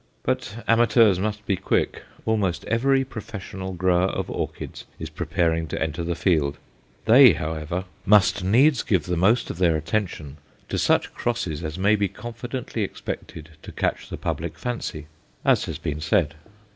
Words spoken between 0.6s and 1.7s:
amateurs must be